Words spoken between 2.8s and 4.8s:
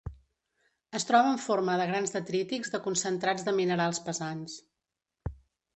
concentrats de minerals pesants.